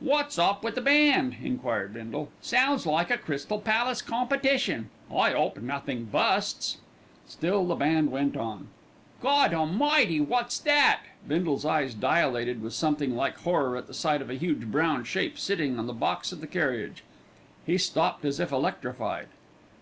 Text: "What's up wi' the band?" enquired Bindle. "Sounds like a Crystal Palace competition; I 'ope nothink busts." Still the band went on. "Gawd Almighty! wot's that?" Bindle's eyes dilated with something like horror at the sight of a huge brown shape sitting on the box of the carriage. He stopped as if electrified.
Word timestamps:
"What's 0.00 0.38
up 0.38 0.64
wi' 0.64 0.70
the 0.70 0.80
band?" 0.80 1.36
enquired 1.42 1.92
Bindle. 1.92 2.30
"Sounds 2.40 2.86
like 2.86 3.10
a 3.10 3.18
Crystal 3.18 3.60
Palace 3.60 4.00
competition; 4.00 4.88
I 5.14 5.34
'ope 5.34 5.58
nothink 5.60 6.10
busts." 6.10 6.78
Still 7.28 7.66
the 7.66 7.74
band 7.74 8.10
went 8.10 8.38
on. 8.38 8.68
"Gawd 9.20 9.52
Almighty! 9.52 10.18
wot's 10.18 10.58
that?" 10.60 11.02
Bindle's 11.28 11.66
eyes 11.66 11.92
dilated 11.92 12.62
with 12.62 12.72
something 12.72 13.14
like 13.14 13.36
horror 13.40 13.76
at 13.76 13.86
the 13.86 13.92
sight 13.92 14.22
of 14.22 14.30
a 14.30 14.34
huge 14.36 14.64
brown 14.64 15.04
shape 15.04 15.38
sitting 15.38 15.78
on 15.78 15.86
the 15.86 15.92
box 15.92 16.32
of 16.32 16.40
the 16.40 16.46
carriage. 16.46 17.04
He 17.66 17.76
stopped 17.76 18.24
as 18.24 18.40
if 18.40 18.52
electrified. 18.52 19.28